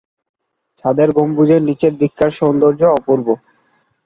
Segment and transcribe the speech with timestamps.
[0.79, 3.27] ছাদের গম্বুজের নিচের দিককার সৌন্দর্য অপূর্ব।